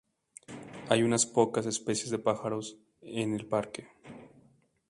Hay 0.89 1.03
unas 1.03 1.27
pocas 1.27 1.67
especies 1.67 2.09
de 2.09 2.17
pájaros 2.17 2.75
en 3.03 3.35
el 3.35 3.45
parque. 3.45 3.87